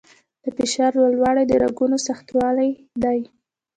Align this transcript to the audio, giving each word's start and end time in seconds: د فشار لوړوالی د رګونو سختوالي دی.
د 0.43 0.45
فشار 0.57 0.91
لوړوالی 1.01 1.43
د 1.47 1.53
رګونو 1.63 1.97
سختوالي 2.07 2.69
دی. 3.03 3.19